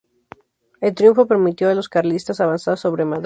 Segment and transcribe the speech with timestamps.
[0.81, 3.19] El triunfo permitió a los carlistas avanzar sobre Madrid.